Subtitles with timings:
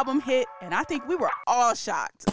[0.00, 2.24] Album hit, and I think we were all shocked.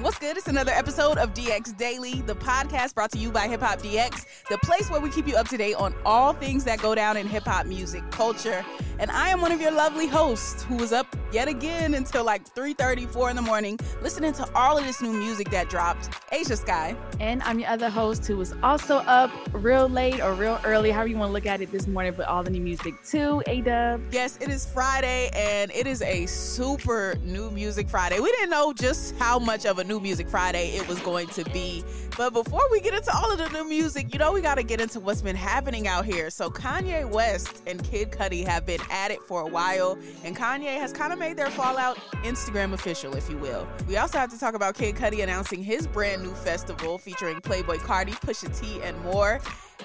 [0.00, 0.38] What's good?
[0.38, 4.24] It's another episode of DX Daily, the podcast brought to you by Hip Hop DX,
[4.48, 7.18] the place where we keep you up to date on all things that go down
[7.18, 8.64] in hip hop music culture.
[8.98, 12.48] And I am one of your lovely hosts who was up yet again until like
[12.54, 16.10] 3:30, 4 in the morning, listening to all of this new music that dropped.
[16.32, 16.96] Ashia Skye.
[17.18, 21.08] And I'm your other host who was also up real late or real early, however
[21.08, 23.42] you want to look at it this morning, but all the new music too.
[23.46, 24.00] A Dub.
[24.12, 28.18] Yes, it is Friday and it is a super new music Friday.
[28.18, 31.42] We didn't know just how much of a New Music Friday it was going to
[31.50, 31.82] be.
[32.16, 34.62] But before we get into all of the new music, you know, we got to
[34.62, 36.30] get into what's been happening out here.
[36.30, 40.78] So, Kanye West and Kid Cudi have been at it for a while, and Kanye
[40.78, 43.66] has kind of made their fallout Instagram official, if you will.
[43.88, 47.78] We also have to talk about Kid Cudi announcing his brand new festival featuring Playboi
[47.78, 49.40] Carti, Pusha T, and more.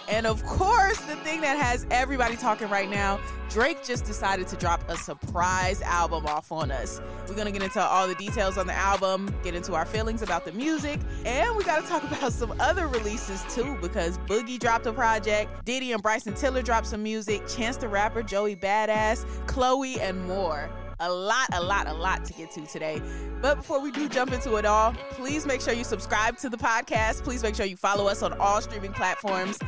[0.07, 4.55] And of course, the thing that has everybody talking right now, Drake just decided to
[4.55, 7.01] drop a surprise album off on us.
[7.27, 10.45] We're gonna get into all the details on the album, get into our feelings about
[10.45, 14.93] the music, and we gotta talk about some other releases too, because Boogie dropped a
[14.93, 20.25] project, Diddy and Bryson Tiller dropped some music, Chance the Rapper, Joey Badass, Chloe, and
[20.27, 23.01] more a lot, a lot, a lot to get to today.
[23.41, 26.57] But before we do jump into it all, please make sure you subscribe to the
[26.57, 27.23] podcast.
[27.23, 29.59] Please make sure you follow us on all streaming platforms.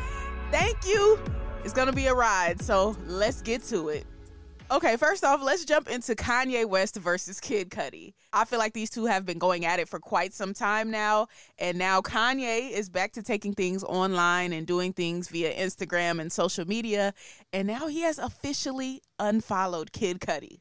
[0.51, 1.19] Thank you.
[1.63, 4.05] It's going to be a ride, so let's get to it.
[4.69, 8.13] Okay, first off, let's jump into Kanye West versus Kid Cudi.
[8.33, 11.27] I feel like these two have been going at it for quite some time now,
[11.57, 16.31] and now Kanye is back to taking things online and doing things via Instagram and
[16.31, 17.13] social media,
[17.53, 20.59] and now he has officially unfollowed Kid Cudi.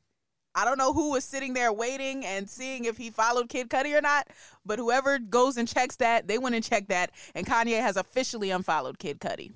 [0.55, 3.97] I don't know who was sitting there waiting and seeing if he followed Kid Cudi
[3.97, 4.29] or not,
[4.65, 8.51] but whoever goes and checks that, they went and checked that, and Kanye has officially
[8.51, 9.53] unfollowed Kid Cudi.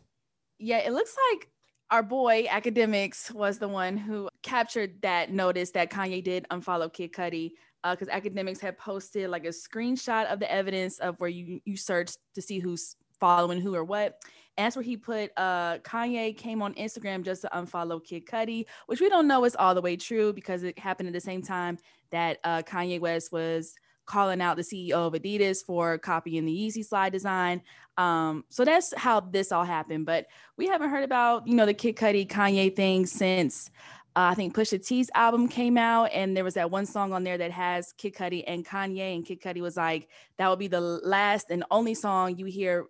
[0.60, 1.48] Yeah, it looks like
[1.90, 7.12] our boy Akademiks was the one who captured that notice that Kanye did unfollow Kid
[7.12, 11.60] Cudi because uh, Akademiks had posted like a screenshot of the evidence of where you
[11.64, 14.22] you search to see who's following who or what.
[14.58, 18.66] And that's where he put uh, Kanye came on Instagram just to unfollow Kid Cudi,
[18.86, 21.40] which we don't know is all the way true because it happened at the same
[21.40, 21.78] time
[22.10, 23.74] that uh, Kanye West was
[24.10, 27.62] calling out the CEO of Adidas for copying the Yeezy slide design.
[27.96, 30.04] Um, so that's how this all happened.
[30.04, 30.26] But
[30.56, 33.70] we haven't heard about, you know, the Kid Cudi Kanye thing since
[34.16, 37.22] uh, I think Pusha T's album came out, and there was that one song on
[37.22, 40.66] there that has Kid Cudi and Kanye, and Kid Cudi was like, "That would be
[40.66, 42.86] the last and only song you hear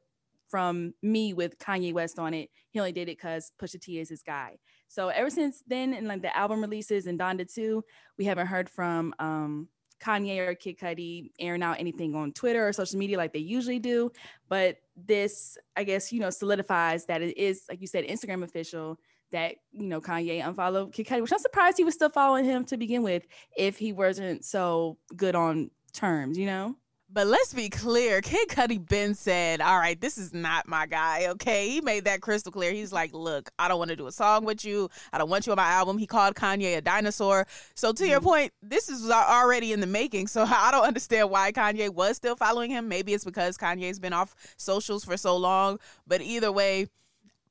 [0.49, 2.49] from me with Kanye West on it.
[2.71, 4.57] He only did it because Pusha T is his guy.
[4.89, 7.85] So ever since then, and like the album releases and Donda 2,
[8.19, 9.69] we haven't heard from um,
[10.01, 13.79] Kanye or Kid Cudi airing out anything on Twitter or social media like they usually
[13.79, 14.11] do.
[14.49, 18.99] But this, I guess, you know, solidifies that it is, like you said, Instagram official
[19.33, 22.65] that, you know, Kanye unfollowed Kid Cudi, which I'm surprised he was still following him
[22.67, 26.77] to begin with if he wasn't so good on terms, you know?
[27.13, 31.27] But let's be clear, Kid Cudi Ben said, All right, this is not my guy,
[31.31, 31.69] okay?
[31.69, 32.73] He made that crystal clear.
[32.73, 34.89] He's like, Look, I don't want to do a song with you.
[35.13, 35.99] I don't want you on my album.
[35.99, 37.49] He called Kanye a dinosaur.
[37.75, 38.11] So, to mm-hmm.
[38.13, 40.29] your point, this is already in the making.
[40.29, 42.87] So, I don't understand why Kanye was still following him.
[42.87, 45.81] Maybe it's because Kanye's been off socials for so long.
[46.07, 46.87] But either way,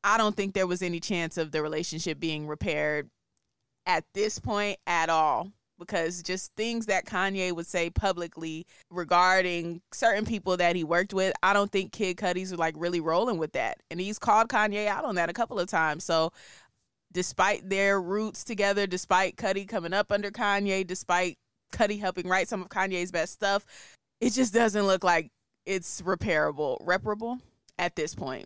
[0.06, 3.10] I don't think there was any chance of the relationship being repaired
[3.86, 10.26] at this point at all because just things that Kanye would say publicly regarding certain
[10.26, 13.78] people that he worked with, I don't think Kid Cudi's like really rolling with that.
[13.90, 16.04] And he's called Kanye out on that a couple of times.
[16.04, 16.32] So
[17.12, 21.38] despite their roots together, despite Cudi coming up under Kanye, despite
[21.72, 23.66] Cudi helping write some of Kanye's best stuff,
[24.22, 25.32] it just doesn't look like
[25.66, 27.40] it's repairable, reparable
[27.78, 28.46] at this point.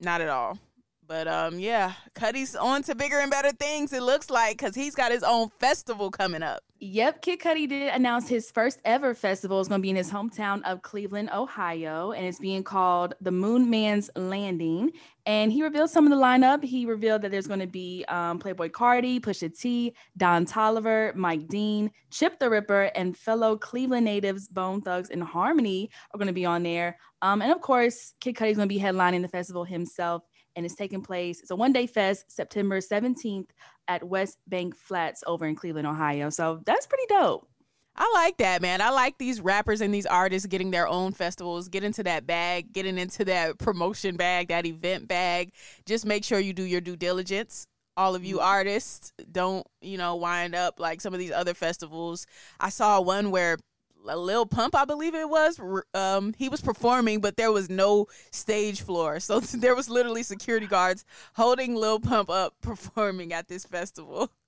[0.00, 0.58] Not at all.
[1.06, 3.92] But um, yeah, Cudi's on to bigger and better things.
[3.92, 6.62] It looks like because he's got his own festival coming up.
[6.80, 10.12] Yep, Kid Cudi did announce his first ever festival is going to be in his
[10.12, 14.92] hometown of Cleveland, Ohio, and it's being called the Moon Man's Landing.
[15.26, 16.62] And he revealed some of the lineup.
[16.62, 21.48] He revealed that there's going to be um, Playboi Carti, Pusha T, Don Toliver, Mike
[21.48, 26.32] Dean, Chip tha Ripper, and fellow Cleveland natives Bone Thugs and Harmony are going to
[26.32, 26.96] be on there.
[27.22, 30.22] Um, and of course, Kid Cudi is going to be headlining the festival himself
[30.54, 31.40] and it's taking place.
[31.40, 33.48] It's a one day fest, September 17th
[33.88, 36.30] at West Bank Flats over in Cleveland, Ohio.
[36.30, 37.48] So that's pretty dope.
[37.96, 38.80] I like that, man.
[38.80, 42.72] I like these rappers and these artists getting their own festivals, get into that bag,
[42.72, 45.52] getting into that promotion bag, that event bag.
[45.84, 47.66] Just make sure you do your due diligence.
[47.96, 48.46] All of you mm-hmm.
[48.46, 52.24] artists don't, you know, wind up like some of these other festivals.
[52.60, 53.58] I saw one where
[54.04, 55.60] Lil Pump, I believe it was.
[55.94, 60.66] Um, he was performing, but there was no stage floor, so there was literally security
[60.66, 61.04] guards
[61.34, 64.30] holding Lil Pump up performing at this festival.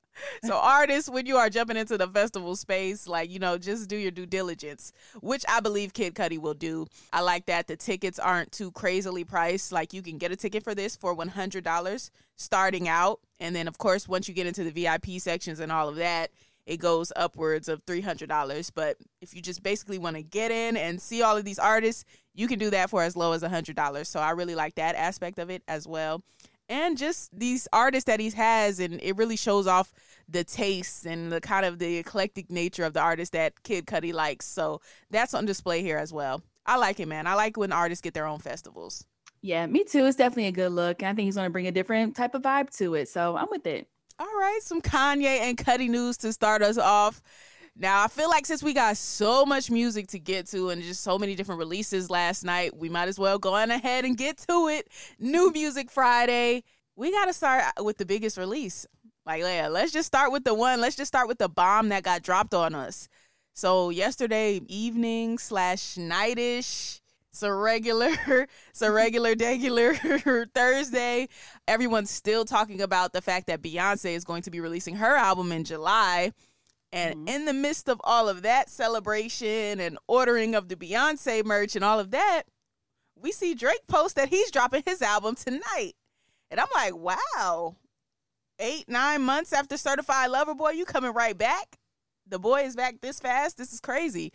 [0.45, 3.97] So artists when you are jumping into the festival space like you know just do
[3.97, 6.87] your due diligence which i believe kid cudi will do.
[7.13, 9.73] I like that the tickets aren't too crazily priced.
[9.73, 13.21] Like you can get a ticket for this for $100 starting out.
[13.39, 16.33] And then of course once you get into the vip sections and all of that
[16.67, 21.01] it goes upwards of $300 but if you just basically want to get in and
[21.01, 22.05] see all of these artists
[22.35, 25.39] you can do that for as low as $100 so i really like that aspect
[25.39, 26.23] of it as well
[26.71, 29.93] and just these artists that he has and it really shows off
[30.29, 34.13] the tastes and the kind of the eclectic nature of the artist that Kid Cudi
[34.13, 34.47] likes.
[34.47, 34.81] So
[35.11, 36.43] that's on display here as well.
[36.65, 37.27] I like it, man.
[37.27, 39.05] I like when artists get their own festivals.
[39.43, 40.07] Yeah, me too.
[40.07, 41.03] It's definitely a good look.
[41.03, 43.09] And I think he's going to bring a different type of vibe to it.
[43.09, 43.89] So I'm with it.
[44.21, 47.23] All right, some Kanye and Cudi news to start us off.
[47.75, 51.03] Now, I feel like since we got so much music to get to and just
[51.03, 54.37] so many different releases last night, we might as well go on ahead and get
[54.47, 54.89] to it.
[55.19, 56.65] New Music Friday.
[56.97, 58.87] We got to start with the biggest release.
[59.25, 60.83] Like, yeah, let's just start with the one.
[60.83, 63.09] Let's just start with the bomb that got dropped on us.
[63.55, 67.00] So yesterday evening slash nightish,
[67.33, 68.11] it's a regular,
[68.71, 71.29] it's a regular, regular Thursday.
[71.69, 75.53] Everyone's still talking about the fact that Beyonce is going to be releasing her album
[75.53, 76.33] in July.
[76.93, 77.29] And mm-hmm.
[77.29, 81.85] in the midst of all of that celebration and ordering of the Beyonce merch and
[81.85, 82.43] all of that,
[83.17, 85.93] we see Drake post that he's dropping his album tonight.
[86.51, 87.77] And I'm like, wow,
[88.59, 91.79] eight, nine months after Certified Lover Boy, you coming right back?
[92.27, 93.57] The boy is back this fast.
[93.57, 94.33] This is crazy.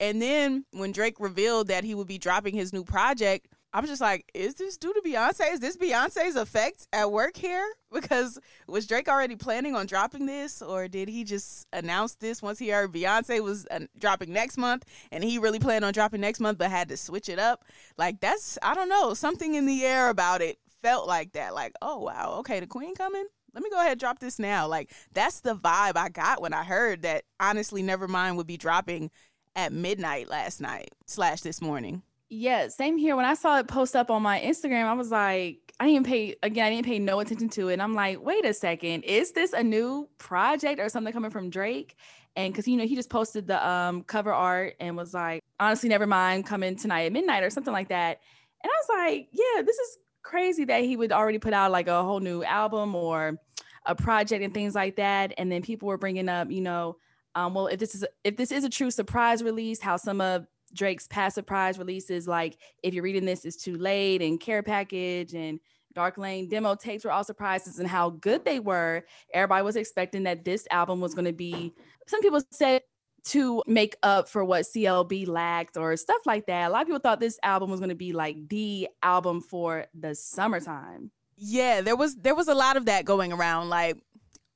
[0.00, 3.90] And then when Drake revealed that he would be dropping his new project, I was
[3.90, 5.52] just like, is this due to Beyonce?
[5.52, 7.66] Is this Beyonce's effect at work here?
[7.90, 12.58] Because was Drake already planning on dropping this, or did he just announce this once
[12.58, 16.38] he heard Beyonce was uh, dropping next month and he really planned on dropping next
[16.38, 17.64] month but had to switch it up?
[17.96, 21.54] Like, that's, I don't know, something in the air about it felt like that.
[21.54, 23.24] Like, oh, wow, okay, the queen coming?
[23.54, 24.68] let me go ahead and drop this now.
[24.68, 29.10] Like that's the vibe I got when I heard that honestly Nevermind would be dropping
[29.58, 32.00] at midnight last night slash this morning.
[32.30, 33.16] Yeah, same here.
[33.16, 36.36] When I saw it post up on my Instagram, I was like, I didn't pay
[36.44, 37.72] again, I didn't pay no attention to it.
[37.72, 41.50] And I'm like, wait a second, is this a new project or something coming from
[41.50, 41.96] Drake?
[42.36, 45.88] And because you know, he just posted the um cover art and was like, honestly,
[45.88, 48.20] never mind, coming tonight at midnight or something like that.
[48.62, 51.88] And I was like, yeah, this is crazy that he would already put out like
[51.88, 53.40] a whole new album or
[53.86, 55.32] a project and things like that.
[55.36, 56.96] And then people were bringing up, you know,
[57.38, 60.44] um, well, if this is if this is a true surprise release, how some of
[60.74, 65.34] Drake's past surprise releases, like if you're reading this, is too late and care package
[65.34, 65.60] and
[65.94, 69.04] Dark Lane demo tapes were all surprises and how good they were.
[69.32, 71.72] Everybody was expecting that this album was going to be.
[72.08, 72.82] Some people said
[73.26, 76.68] to make up for what CLB lacked or stuff like that.
[76.68, 79.86] A lot of people thought this album was going to be like the album for
[79.94, 81.12] the summertime.
[81.36, 83.96] Yeah, there was there was a lot of that going around like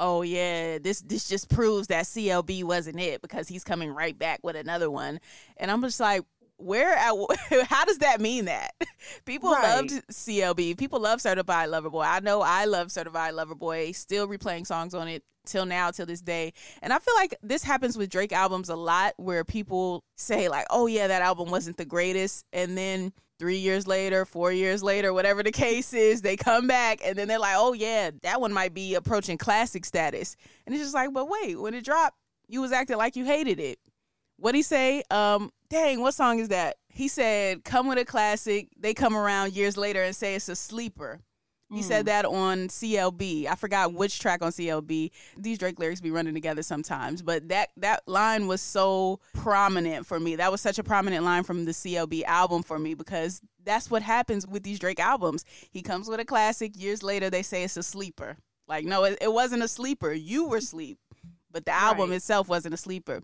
[0.03, 4.41] oh yeah, this this just proves that CLB wasn't it because he's coming right back
[4.43, 5.21] with another one.
[5.57, 6.23] And I'm just like
[6.57, 7.15] where at
[7.69, 8.73] how does that mean that?
[9.25, 9.77] People right.
[9.77, 12.03] loved clb people love certified lover boy.
[12.03, 13.93] I know i love certified lover boy.
[13.93, 16.53] Still replaying songs on it till now till this day.
[16.83, 20.67] And i feel like this happens with drake albums a lot where people say like
[20.71, 22.45] oh yeah that album wasn't the greatest.
[22.53, 23.13] And then
[23.43, 27.27] three years later, four years later, whatever the case is, they come back and then
[27.27, 30.37] they're like, oh yeah, that one might be approaching classic status.
[30.65, 33.59] And it's just like, but wait, when it dropped, you was acting like you hated
[33.59, 33.81] it.
[34.37, 35.03] What'd he say?
[35.11, 36.77] Um, dang, what song is that?
[36.89, 38.69] He said, come with a classic.
[38.79, 41.19] They come around years later and say it's a sleeper.
[41.73, 41.85] He mm.
[41.85, 43.47] said that on CLB.
[43.47, 45.11] I forgot which track on CLB.
[45.37, 50.21] These Drake lyrics be running together sometimes, but that that line was so prominent for
[50.21, 50.37] me.
[50.37, 54.03] That was such a prominent line from the CLB album for me because that's what
[54.03, 55.45] happens with these Drake albums.
[55.71, 56.79] He comes with a classic.
[56.79, 58.37] Years later, they say it's a sleeper.
[58.69, 60.13] Like, no, it, it wasn't a sleeper.
[60.13, 60.99] You were sleep,
[61.51, 62.17] but the album right.
[62.17, 63.23] itself wasn't a sleeper.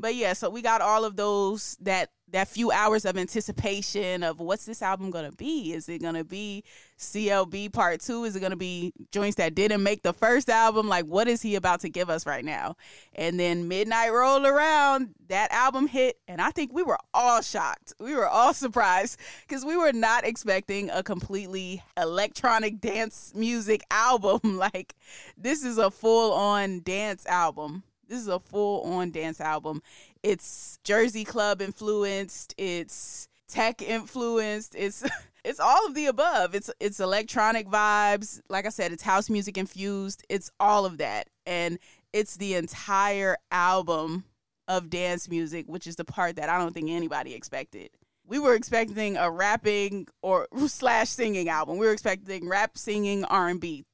[0.00, 4.38] But yeah, so we got all of those that that few hours of anticipation of
[4.38, 5.72] what's this album gonna be?
[5.72, 6.62] Is it gonna be
[6.98, 8.24] CLB part two?
[8.24, 10.88] Is it gonna be joints that didn't make the first album?
[10.88, 12.76] Like, what is he about to give us right now?
[13.14, 17.94] And then Midnight rolled around, that album hit, and I think we were all shocked.
[17.98, 24.58] We were all surprised because we were not expecting a completely electronic dance music album.
[24.58, 24.94] like,
[25.36, 29.82] this is a full on dance album This is a full on dance album.
[30.22, 32.54] It's Jersey Club influenced.
[32.56, 34.74] It's tech influenced.
[34.74, 35.04] It's
[35.44, 36.54] it's all of the above.
[36.54, 38.40] It's it's electronic vibes.
[38.48, 40.24] Like I said, it's house music infused.
[40.28, 41.28] It's all of that.
[41.44, 41.78] And
[42.12, 44.24] it's the entire album
[44.66, 47.90] of dance music, which is the part that I don't think anybody expected.
[48.26, 51.78] We were expecting a rapping or slash singing album.
[51.78, 53.84] We were expecting rap, singing, R and B,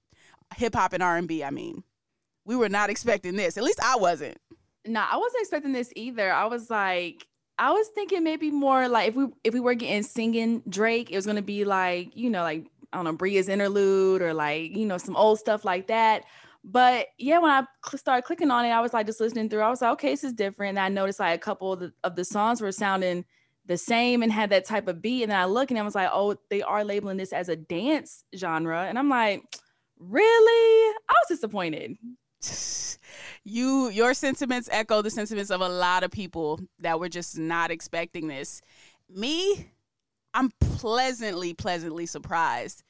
[0.56, 1.42] hip hop and R and B.
[1.42, 1.82] I mean,
[2.44, 3.56] we were not expecting this.
[3.56, 4.38] At least I wasn't.
[4.86, 6.32] No, I wasn't expecting this either.
[6.32, 7.26] I was like,
[7.58, 11.16] I was thinking maybe more like if we if we were getting singing Drake, it
[11.16, 14.86] was gonna be like you know like I don't know Bria's interlude or like you
[14.86, 16.24] know some old stuff like that.
[16.64, 19.60] But yeah, when I cl- started clicking on it, I was like just listening through.
[19.60, 20.78] I was like, okay, this is different.
[20.78, 23.26] And I noticed like a couple of the, of the songs were sounding
[23.66, 25.24] the same and had that type of beat.
[25.24, 27.56] And then I look and I was like, oh, they are labeling this as a
[27.56, 28.84] dance genre.
[28.84, 29.42] And I'm like,
[29.98, 30.94] really?
[31.08, 31.96] I was disappointed.
[33.44, 37.70] you your sentiments echo the sentiments of a lot of people that were just not
[37.70, 38.62] expecting this.
[39.08, 39.70] Me,
[40.32, 42.82] I'm pleasantly, pleasantly surprised.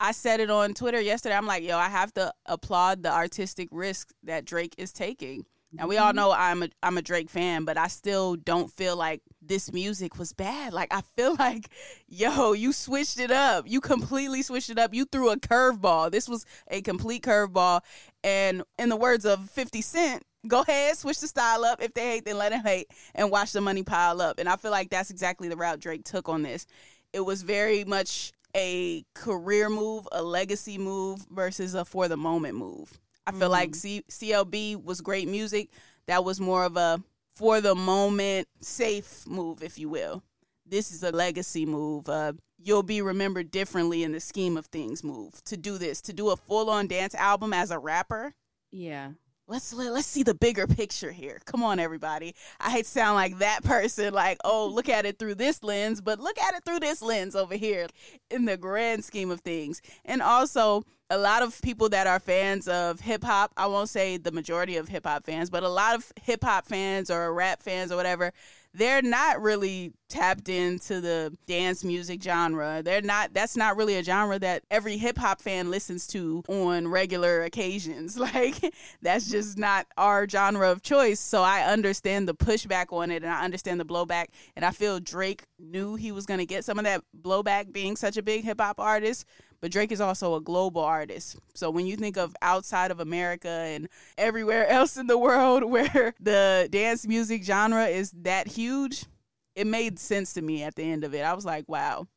[0.00, 1.36] I said it on Twitter yesterday.
[1.36, 5.46] I'm like, yo, I have to applaud the artistic risk that Drake is taking.
[5.78, 6.16] And we all mm-hmm.
[6.16, 10.18] know I'm a I'm a Drake fan, but I still don't feel like this music
[10.18, 10.72] was bad.
[10.72, 11.68] Like I feel like,
[12.08, 13.64] yo, you switched it up.
[13.68, 14.92] You completely switched it up.
[14.92, 16.10] You threw a curveball.
[16.10, 17.80] This was a complete curveball.
[18.22, 21.82] And in the words of 50 Cent, go ahead, switch the style up.
[21.82, 24.38] If they hate, then let them hate and watch the money pile up.
[24.38, 26.66] And I feel like that's exactly the route Drake took on this.
[27.12, 32.56] It was very much a career move, a legacy move versus a for the moment
[32.56, 32.98] move.
[33.26, 33.50] I feel mm-hmm.
[33.50, 35.70] like C- CLB was great music.
[36.06, 37.02] That was more of a
[37.34, 40.22] for the moment safe move, if you will.
[40.66, 42.08] This is a legacy move.
[42.08, 46.12] Uh, you'll be remembered differently in the scheme of things move to do this, to
[46.12, 48.34] do a full on dance album as a rapper.
[48.70, 49.12] Yeah
[49.52, 51.38] let's let's see the bigger picture here.
[51.44, 52.34] Come on, everybody.
[52.58, 56.00] I hate to sound like that person, like, oh, look at it through this lens,
[56.00, 57.86] but look at it through this lens over here
[58.30, 59.82] in the grand scheme of things.
[60.04, 64.16] And also, a lot of people that are fans of hip hop, I won't say
[64.16, 67.60] the majority of hip hop fans, but a lot of hip hop fans or rap
[67.60, 68.32] fans or whatever,
[68.72, 72.80] they're not really tapped into the dance music genre.
[72.82, 76.88] They're not that's not really a genre that every hip hop fan listens to on
[76.88, 78.18] regular occasions.
[78.32, 81.18] Like that's just not our genre of choice.
[81.18, 85.00] So I understand the pushback on it and I understand the blowback and I feel
[85.00, 88.44] Drake knew he was going to get some of that blowback being such a big
[88.44, 89.26] hip hop artist,
[89.62, 91.38] but Drake is also a global artist.
[91.54, 93.88] So when you think of outside of America and
[94.18, 99.06] everywhere else in the world where the dance music genre is that huge,
[99.54, 101.22] it made sense to me at the end of it.
[101.22, 102.08] I was like, wow.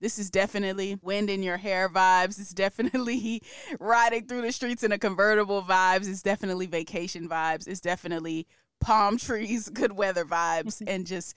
[0.00, 2.38] This is definitely wind in your hair vibes.
[2.38, 3.40] It's definitely
[3.80, 6.08] riding through the streets in a convertible vibes.
[6.08, 7.68] It's definitely vacation vibes.
[7.68, 8.46] It's definitely
[8.80, 11.34] palm trees, good weather vibes, and just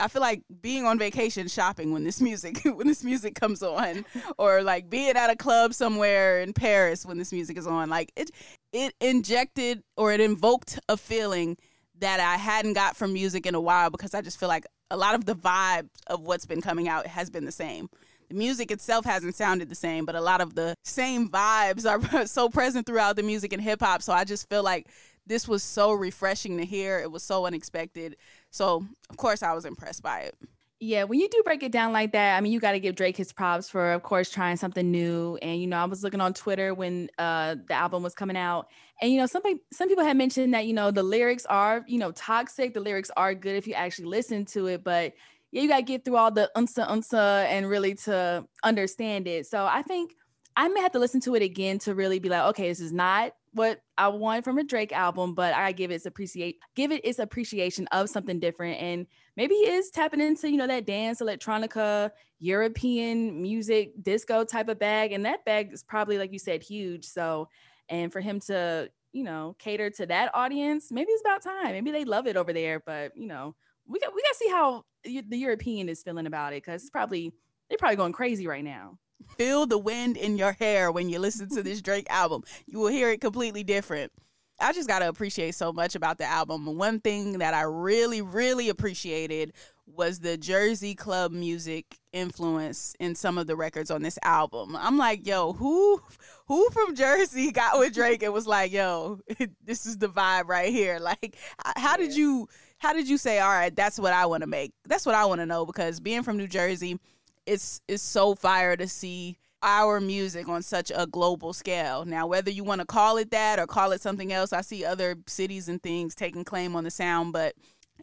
[0.00, 4.04] I feel like being on vacation shopping when this music when this music comes on
[4.38, 8.12] or like being at a club somewhere in Paris when this music is on like
[8.16, 8.30] it
[8.72, 11.56] it injected or it invoked a feeling
[12.00, 14.96] that I hadn't got from music in a while because I just feel like a
[14.96, 17.88] lot of the vibe of what's been coming out has been the same.
[18.28, 22.26] The music itself hasn't sounded the same, but a lot of the same vibes are
[22.26, 24.02] so present throughout the music and hip hop.
[24.02, 24.88] So I just feel like
[25.26, 26.98] this was so refreshing to hear.
[26.98, 28.16] It was so unexpected.
[28.54, 30.36] So, of course, I was impressed by it.
[30.78, 32.94] Yeah, when you do break it down like that, I mean, you got to give
[32.94, 35.36] Drake his props for, of course, trying something new.
[35.42, 38.68] And you know, I was looking on Twitter when uh, the album was coming out,
[39.02, 39.42] and you know, some
[39.72, 42.74] some people had mentioned that you know the lyrics are you know toxic.
[42.74, 45.14] The lyrics are good if you actually listen to it, but
[45.50, 49.46] yeah, you got to get through all the unsa unsa and really to understand it.
[49.46, 50.14] So I think
[50.56, 52.92] I may have to listen to it again to really be like, okay, this is
[52.92, 56.90] not what I want from a Drake album, but I give it its appreciate give
[56.92, 58.80] it its appreciation of something different.
[58.80, 59.06] And
[59.36, 64.78] maybe he is tapping into, you know, that dance, electronica, European music, disco type of
[64.78, 65.12] bag.
[65.12, 67.04] And that bag is probably, like you said, huge.
[67.04, 67.48] So,
[67.88, 71.72] and for him to, you know, cater to that audience, maybe it's about time.
[71.72, 72.82] Maybe they love it over there.
[72.84, 73.54] But, you know,
[73.86, 77.32] we got we gotta see how the European is feeling about it because it's probably
[77.68, 78.98] they're probably going crazy right now.
[79.36, 82.42] Feel the wind in your hair when you listen to this Drake album.
[82.66, 84.12] You will hear it completely different.
[84.60, 86.76] I just got to appreciate so much about the album.
[86.76, 89.52] One thing that I really, really appreciated
[89.86, 94.76] was the Jersey club music influence in some of the records on this album.
[94.76, 96.00] I'm like, yo, who
[96.46, 99.20] who from Jersey got with Drake and was like, yo,
[99.64, 100.98] this is the vibe right here.
[100.98, 101.36] Like
[101.76, 104.72] how did you how did you say, all right, that's what I want to make?
[104.86, 106.98] That's what I want to know because being from New Jersey,
[107.46, 112.04] it's it's so fire to see our music on such a global scale.
[112.04, 114.84] Now, whether you want to call it that or call it something else, I see
[114.84, 117.54] other cities and things taking claim on the sound, but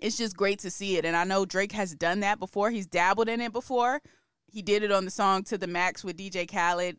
[0.02, 1.06] it's just great to see it.
[1.06, 2.72] And I know Drake has done that before.
[2.72, 4.02] He's dabbled in it before.
[4.52, 6.98] He did it on the song To the Max with DJ Khaled.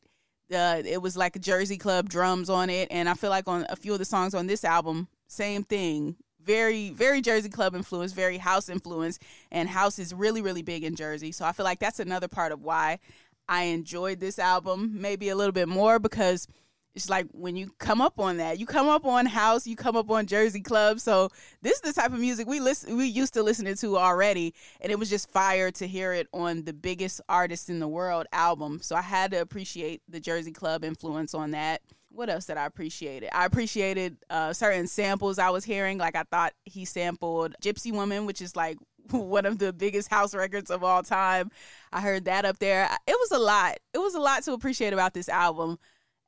[0.54, 2.88] Uh, it was like Jersey Club drums on it.
[2.90, 6.16] And I feel like on a few of the songs on this album, same thing.
[6.44, 9.18] Very, very Jersey Club influence, very house influence.
[9.50, 11.32] And house is really, really big in Jersey.
[11.32, 12.98] So I feel like that's another part of why
[13.48, 16.46] I enjoyed this album maybe a little bit more because
[16.94, 19.96] it's like when you come up on that, you come up on house, you come
[19.96, 21.00] up on Jersey Club.
[21.00, 21.30] So
[21.62, 24.92] this is the type of music we listen we used to listening to already, and
[24.92, 28.80] it was just fire to hear it on the biggest artist in the world album.
[28.82, 31.80] So I had to appreciate the Jersey Club influence on that.
[32.14, 33.22] What else did I appreciate?
[33.22, 35.98] It I appreciated uh, certain samples I was hearing.
[35.98, 38.76] Like I thought he sampled Gypsy Woman, which is like
[39.10, 41.50] one of the biggest house records of all time.
[41.92, 42.88] I heard that up there.
[43.06, 43.78] It was a lot.
[43.94, 45.78] It was a lot to appreciate about this album.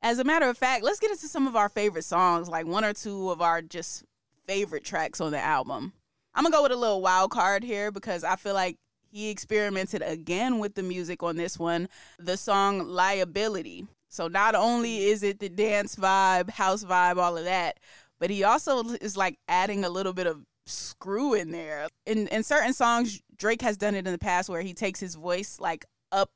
[0.01, 2.85] As a matter of fact, let's get into some of our favorite songs, like one
[2.85, 4.03] or two of our just
[4.45, 5.93] favorite tracks on the album.
[6.33, 8.77] I'm gonna go with a little wild card here because I feel like
[9.09, 11.87] he experimented again with the music on this one,
[12.19, 13.87] the song Liability.
[14.15, 15.07] So not only mm.
[15.07, 17.79] is it the dance vibe, house vibe, all of that,
[18.19, 21.87] but he also is like adding a little bit of screw in there.
[22.05, 25.15] In in certain songs, Drake has done it in the past where he takes his
[25.15, 26.31] voice like up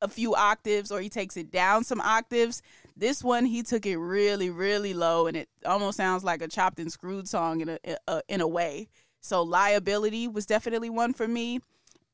[0.00, 2.62] a few octaves or he takes it down some octaves.
[2.96, 6.80] This one he took it really really low and it almost sounds like a chopped
[6.80, 8.88] and screwed song in a, a in a way.
[9.20, 11.60] So liability was definitely one for me.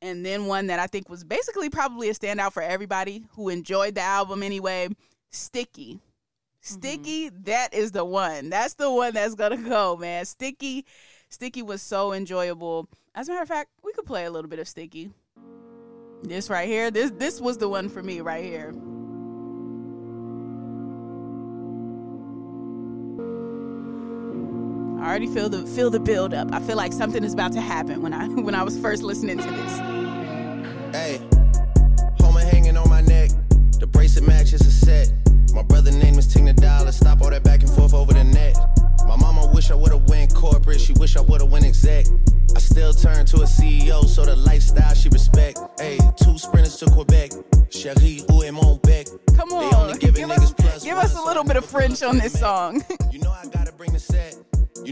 [0.05, 3.95] And then one that I think was basically probably a standout for everybody who enjoyed
[3.95, 4.89] the album anyway,
[5.31, 5.99] Sticky.
[6.61, 7.43] Sticky, mm-hmm.
[7.45, 8.51] that is the one.
[8.51, 10.27] That's the one that's gonna go, man.
[10.27, 10.85] Sticky,
[11.31, 12.87] Sticky was so enjoyable.
[13.15, 15.11] As a matter of fact, we could play a little bit of Sticky.
[16.23, 18.75] This right here, this this was the one for me right here.
[25.05, 26.51] I already feel the feel the build up.
[26.51, 29.37] I feel like something is about to happen when I when I was first listening
[29.37, 29.79] to this.
[30.97, 31.21] Hey,
[32.21, 33.31] Homer hanging on my neck.
[33.79, 35.13] The bracelet match is a set.
[35.53, 36.91] My brother name is Tina Dollar.
[36.91, 38.57] Stop all that back and forth over the net.
[39.07, 40.81] My mama wish I would've went corporate.
[40.81, 42.07] She wish I would've went exec.
[42.57, 45.59] I still turn to a CEO, so the lifestyle she respect.
[45.79, 47.33] Hey, two sprinters to Quebec.
[47.69, 49.07] Cherie, où est mon bec?
[49.37, 52.83] Come on, give, us, give us a little bit of French on this song.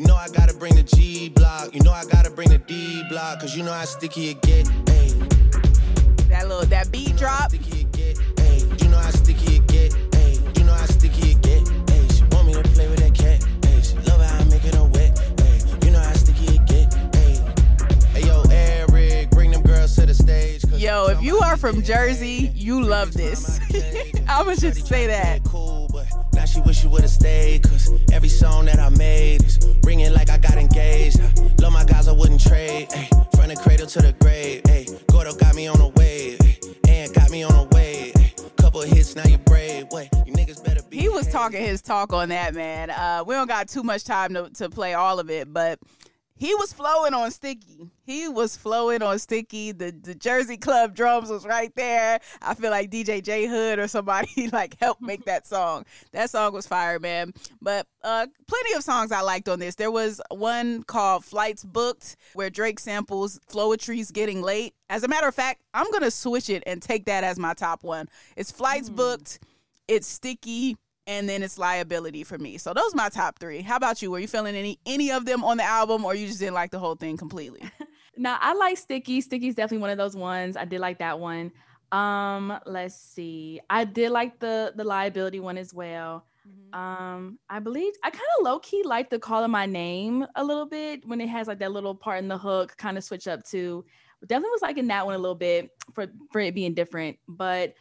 [0.02, 1.72] You know I gotta bring the G block.
[1.72, 3.38] You know I gotta bring the D block.
[3.38, 4.68] Cause you know how sticky it get.
[4.88, 5.14] Ay.
[6.28, 7.50] That little that beat drop.
[7.50, 8.18] Sticky it get.
[8.40, 8.66] Ay.
[8.82, 9.94] You know how sticky it get.
[10.16, 10.38] Ay.
[10.56, 11.70] You know how sticky it get.
[11.88, 12.08] Ay.
[12.12, 13.46] She want me to play with that cat.
[13.64, 13.80] Ay.
[13.80, 15.22] She love how I make it wet.
[15.38, 15.86] Ay.
[15.86, 16.92] You know how sticky it get.
[17.14, 17.38] Ay.
[18.12, 20.64] Hey yo, Eric, bring them girls to the stage.
[20.64, 23.60] Yo, if you are from Jersey, you love this.
[24.28, 25.44] I'ma just say that.
[26.52, 30.36] She wish she would've stayed, cause every song that I made is ringing like I
[30.36, 31.18] got engaged.
[31.18, 32.88] I love my guys, I wouldn't trade.
[32.94, 34.60] Ay, from the cradle to the grave.
[34.68, 36.38] Ay, Gordo got me on a wave,
[36.86, 38.14] and got me on a wave.
[38.58, 39.86] Couple hits, now you brave.
[39.92, 40.98] Wait, you niggas better be.
[40.98, 42.90] He was talking his talk on that, man.
[42.90, 45.78] Uh, we don't got too much time to, to play all of it, but
[46.42, 47.88] he was flowing on Sticky.
[48.02, 49.70] He was flowing on Sticky.
[49.70, 52.18] The the Jersey Club drums was right there.
[52.42, 55.84] I feel like DJ J Hood or somebody like helped make that song.
[56.10, 57.32] That song was fire, man.
[57.60, 59.76] But uh, plenty of songs I liked on this.
[59.76, 64.74] There was one called Flights Booked where Drake samples Floetry's Getting Late.
[64.90, 67.84] As a matter of fact, I'm gonna switch it and take that as my top
[67.84, 68.08] one.
[68.34, 68.96] It's Flights mm.
[68.96, 69.38] Booked.
[69.86, 72.58] It's Sticky and then it's liability for me.
[72.58, 73.62] So those are my top three.
[73.62, 74.10] How about you?
[74.10, 76.70] Were you feeling any any of them on the album, or you just didn't like
[76.70, 77.62] the whole thing completely?
[78.16, 79.20] no, I like Sticky.
[79.20, 80.56] Sticky's definitely one of those ones.
[80.56, 81.52] I did like that one.
[81.90, 83.60] Um, let's see.
[83.68, 86.24] I did like the the liability one as well.
[86.48, 86.78] Mm-hmm.
[86.78, 90.66] Um, I believe I kind of low key like the calling my name a little
[90.66, 93.44] bit when it has like that little part in the hook, kind of switch up
[93.44, 93.84] to.
[94.26, 97.74] Definitely was liking that one a little bit for for it being different, but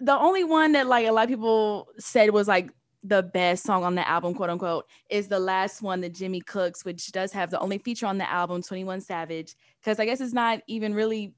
[0.00, 2.70] the only one that like a lot of people said was like
[3.02, 6.84] the best song on the album, quote unquote, is the last one, the Jimmy Cooks,
[6.84, 10.34] which does have the only feature on the album, 21 Savage, because I guess it's
[10.34, 11.34] not even really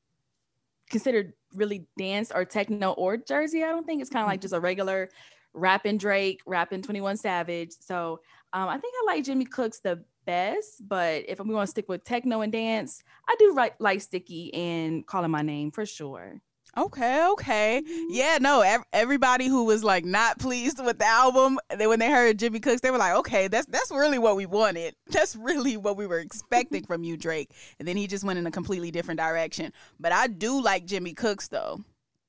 [0.90, 3.62] considered really dance or techno or Jersey.
[3.62, 4.42] I don't think it's kind of like mm-hmm.
[4.42, 5.09] just a regular
[5.55, 7.72] rapping Drake, rapping 21 Savage.
[7.81, 8.20] So
[8.53, 11.88] um, I think I like Jimmy Cooks the best, but if we want to stick
[11.88, 16.40] with techno and dance, I do like, like Sticky and Calling My Name for sure.
[16.74, 17.82] Okay, okay.
[18.08, 22.11] Yeah, no, ev- everybody who was like not pleased with the album, they, when they
[22.11, 24.94] heard Jimmy Cooks, they were like, okay, that's that's really what we wanted.
[25.06, 27.50] That's really what we were expecting from you, Drake.
[27.78, 29.72] And then he just went in a completely different direction.
[30.00, 31.80] But I do like Jimmy Cooks though.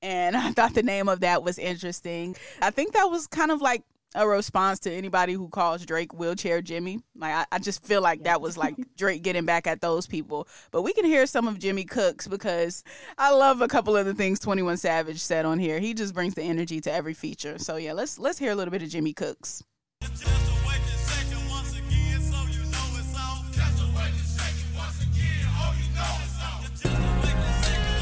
[0.02, 2.36] And I thought the name of that was interesting.
[2.62, 3.84] I think that was kind of like
[4.16, 7.00] a response to anybody who calls Drake wheelchair Jimmy.
[7.16, 10.48] Like I, I just feel like that was like Drake getting back at those people.
[10.72, 12.84] But we can hear some of Jimmy Cooks because
[13.18, 15.80] I love a couple of the things 21 Savage said on here.
[15.80, 17.58] He just brings the energy to every feature.
[17.58, 19.64] So yeah, let's let's hear a little bit of Jimmy Cooks.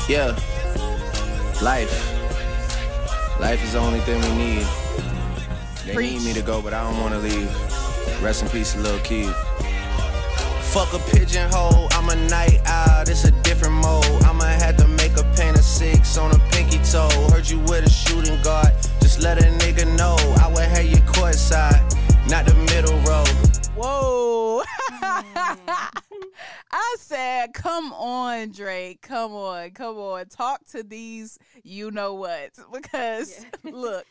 [0.09, 0.35] Yeah.
[1.61, 3.39] Life.
[3.39, 4.80] Life is the only thing we need.
[5.85, 6.13] They Preach.
[6.13, 7.49] need me to go, but I don't wanna leave.
[8.21, 9.35] Rest in peace, little Keith.
[10.71, 14.05] Fuck a pigeonhole, I'm a night owl, it's a different mode.
[14.23, 17.09] I'ma have to make a paint of six on a pinky toe.
[17.29, 20.15] Heard you with a shooting guard, just let a nigga know.
[20.41, 21.81] I would have you courtside,
[22.29, 23.25] not the middle row.
[23.75, 24.63] Whoa.
[26.73, 29.01] I said, come on, Drake.
[29.01, 29.71] Come on.
[29.71, 30.27] Come on.
[30.27, 32.51] Talk to these you know what.
[32.71, 34.05] Because look,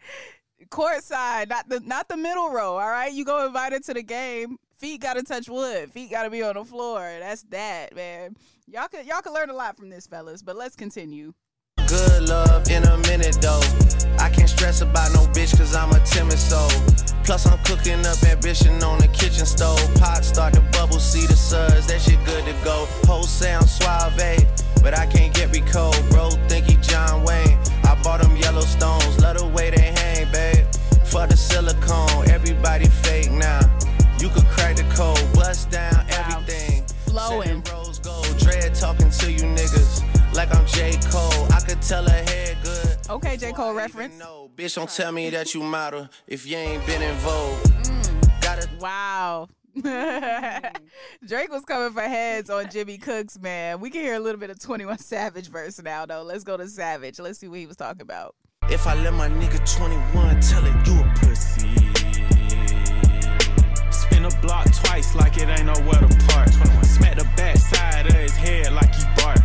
[0.70, 3.12] courtside, not the not the middle row, all right?
[3.12, 4.56] You go invited to the game.
[4.76, 5.92] Feet gotta touch wood.
[5.92, 7.00] Feet gotta be on the floor.
[7.20, 8.36] That's that, man.
[8.66, 11.32] Y'all could y'all could learn a lot from this, fellas, but let's continue.
[11.88, 13.60] Good love in a minute though.
[14.18, 16.70] I can't stress about no bitch cause I'm a timid soul.
[17.24, 19.78] Plus I'm cooking up ambition on the kitchen stove.
[19.96, 22.86] Pot start to bubble, see the suds, that shit good to go.
[23.04, 24.16] Whole sound suave,
[24.82, 25.98] but I can't get me cold.
[26.10, 27.58] Bro, think he John Wayne.
[27.84, 29.99] I bought them Yellowstones, love the way they.
[31.10, 33.58] For the silicone, everybody fake now.
[34.20, 36.84] You could crack the code, bust down everything.
[37.06, 37.64] Flowing.
[37.72, 40.04] Rose gold, dread talking to you niggas
[40.36, 40.98] like I'm J.
[41.10, 41.52] Cole.
[41.52, 42.96] I could tell her head good.
[43.10, 43.50] Okay, J.
[43.50, 44.18] Cole reference.
[44.20, 44.50] know.
[44.54, 47.58] Bitch, don't tell me that you model if you ain't been in vogue.
[47.58, 48.40] Mm.
[48.40, 49.48] Gotta Wow.
[51.26, 53.80] Drake was coming for heads on Jimmy Cooks, man.
[53.80, 56.22] We can hear a little bit of 21 Savage verse now, though.
[56.22, 57.18] Let's go to Savage.
[57.18, 58.36] Let's see what he was talking about.
[58.70, 61.74] If I let my nigga 21 tell it you a pussy.
[63.90, 66.48] Spin a block twice like it ain't nowhere to park.
[66.84, 69.40] Smack the back side of his head like he bark.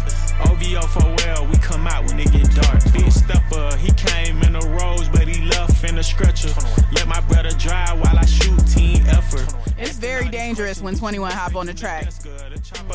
[0.45, 2.83] OVO for well, we come out when it get dark.
[2.93, 6.53] Big stepper, he came in the rose, but he left in the stretcher.
[6.91, 9.51] Let my brother drive while I shoot team effort.
[9.77, 12.09] It's very dangerous when 21 hop on the track.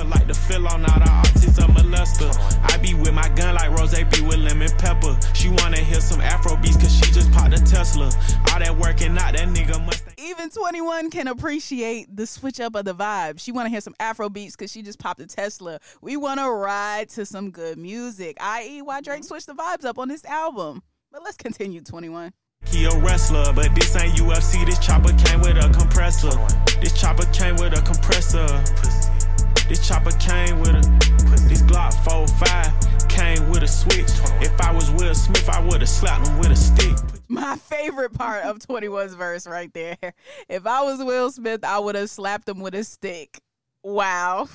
[0.00, 2.32] The like to fill on all the autism molester.
[2.72, 5.14] I be with my gun like Rose be with lemon pepper.
[5.34, 8.06] She wanna hear some Afro beats cause she just popped a Tesla.
[8.50, 12.86] All that working out, that nigga must Even 21 can appreciate the switch up of
[12.86, 13.40] the vibe.
[13.40, 15.78] She want to hear some Afro beats because she just popped a Tesla.
[16.00, 19.04] We want to ride to some good music, i.e., why mm-hmm.
[19.04, 20.82] Drake switched the vibes up on this album.
[21.12, 22.32] But let's continue, 21.
[22.66, 24.64] He a wrestler, but this ain't UFC.
[24.64, 26.30] This chopper came with a compressor.
[26.80, 28.46] This chopper came with a compressor.
[29.70, 30.80] This chopper came with a.
[31.48, 34.10] This Glock 45 came with a switch.
[34.42, 36.96] If I was Will Smith, I would've slapped him with a stick.
[37.28, 39.96] My favorite part of 21's verse right there.
[40.48, 43.40] If I was Will Smith, I would have slapped him with a stick.
[43.84, 44.48] Wow.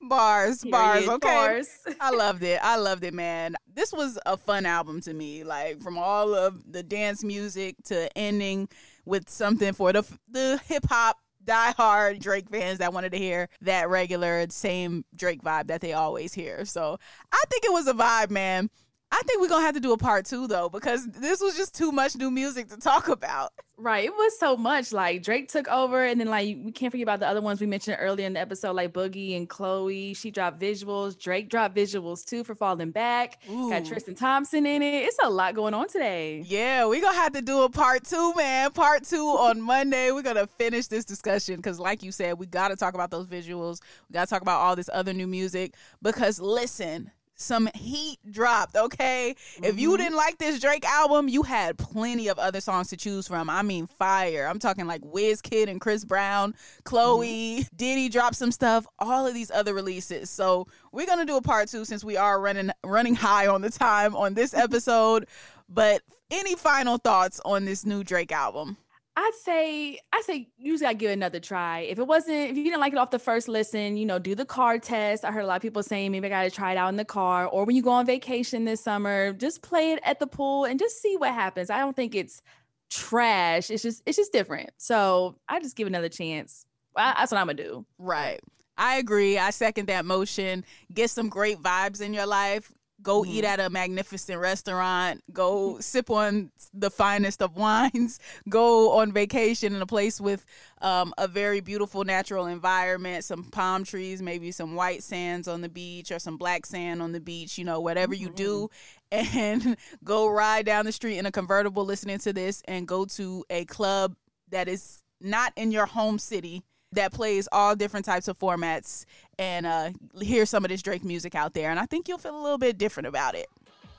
[0.00, 1.14] bars, bars, Period.
[1.14, 1.28] okay.
[1.28, 1.68] Bars.
[2.00, 2.60] I loved it.
[2.62, 3.56] I loved it, man.
[3.74, 5.42] This was a fun album to me.
[5.42, 8.68] Like from all of the dance music to ending
[9.04, 13.88] with something for the the hip hop diehard Drake fans that wanted to hear that
[13.88, 16.64] regular same Drake vibe that they always hear.
[16.64, 16.98] So
[17.32, 18.70] I think it was a vibe, man.
[19.16, 21.72] I think we're gonna have to do a part two though, because this was just
[21.72, 23.52] too much new music to talk about.
[23.76, 24.04] Right.
[24.04, 24.92] It was so much.
[24.92, 27.68] Like Drake took over, and then like we can't forget about the other ones we
[27.68, 30.14] mentioned earlier in the episode, like Boogie and Chloe.
[30.14, 31.16] She dropped visuals.
[31.16, 33.38] Drake dropped visuals too for Falling Back.
[33.46, 35.04] Got Tristan Thompson in it.
[35.04, 36.42] It's a lot going on today.
[36.44, 38.72] Yeah, we're gonna have to do a part two, man.
[38.72, 40.10] Part two on Monday.
[40.10, 43.80] We're gonna finish this discussion because, like you said, we gotta talk about those visuals.
[44.08, 45.74] We gotta talk about all this other new music.
[46.02, 47.12] Because listen,
[47.44, 49.34] some heat dropped, okay?
[49.62, 49.96] If you mm-hmm.
[49.98, 53.50] didn't like this Drake album, you had plenty of other songs to choose from.
[53.50, 54.46] I mean, fire.
[54.48, 55.02] I'm talking like
[55.42, 56.54] Kid and Chris Brown,
[56.84, 57.76] Chloe, mm-hmm.
[57.76, 60.30] Diddy dropped some stuff, all of these other releases.
[60.30, 63.70] So we're gonna do a part two since we are running running high on the
[63.70, 65.26] time on this episode.
[65.68, 68.76] But any final thoughts on this new Drake album?
[69.16, 71.80] I'd say I say usually I give it another try.
[71.80, 74.34] If it wasn't, if you didn't like it off the first listen, you know, do
[74.34, 75.24] the car test.
[75.24, 77.04] I heard a lot of people saying maybe I gotta try it out in the
[77.04, 80.64] car, or when you go on vacation this summer, just play it at the pool
[80.64, 81.70] and just see what happens.
[81.70, 82.42] I don't think it's
[82.90, 83.70] trash.
[83.70, 84.70] It's just it's just different.
[84.78, 86.66] So I just give it another chance.
[86.96, 87.86] I, that's what I'm gonna do.
[87.98, 88.40] Right.
[88.76, 89.38] I agree.
[89.38, 90.64] I second that motion.
[90.92, 92.72] Get some great vibes in your life.
[93.02, 93.32] Go Mm-hmm.
[93.32, 99.74] eat at a magnificent restaurant, go sip on the finest of wines, go on vacation
[99.74, 100.44] in a place with
[100.80, 105.68] um, a very beautiful natural environment, some palm trees, maybe some white sands on the
[105.68, 108.68] beach or some black sand on the beach, you know, whatever you do,
[109.12, 113.44] and go ride down the street in a convertible listening to this and go to
[113.50, 114.16] a club
[114.50, 116.62] that is not in your home city
[116.94, 119.04] that plays all different types of formats
[119.38, 121.70] and uh, hear some of this Drake music out there.
[121.70, 123.48] And I think you'll feel a little bit different about it.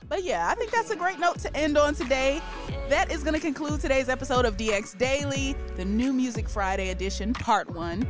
[0.08, 2.40] But yeah, I think that's a great note to end on today.
[2.88, 7.32] That is going to conclude today's episode of DX Daily, the New Music Friday edition,
[7.32, 8.06] part one.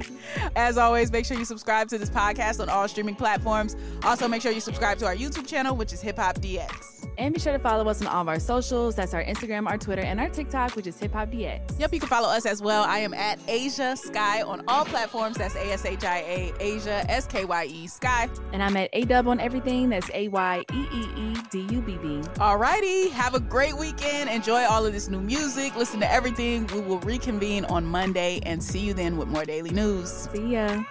[0.56, 3.74] As always, make sure you subscribe to this podcast on all streaming platforms.
[4.02, 6.99] Also, make sure you subscribe to our YouTube channel, which is Hip Hop DX.
[7.20, 8.94] And be sure to follow us on all of our socials.
[8.94, 11.78] That's our Instagram, our Twitter, and our TikTok, which is Hip Hop DX.
[11.78, 12.82] Yep, you can follow us as well.
[12.84, 15.36] I am at Ashia Skye on all platforms.
[15.36, 18.30] That's A S H I A, Ashia, S K Y E, Skye.
[18.54, 19.90] And I'm at A Dub on everything.
[19.90, 22.22] That's A Y E E E D U B B.
[22.36, 24.30] Alrighty, have a great weekend.
[24.30, 25.76] Enjoy all of this new music.
[25.76, 26.66] Listen to everything.
[26.68, 30.10] We will reconvene on Monday and see you then with more daily news.
[30.32, 30.82] See ya.